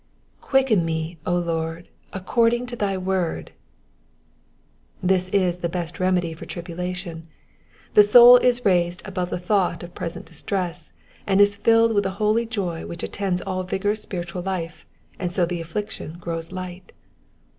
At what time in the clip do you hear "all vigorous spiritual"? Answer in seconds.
13.43-14.41